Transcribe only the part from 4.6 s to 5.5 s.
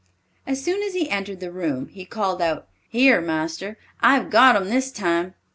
this time!"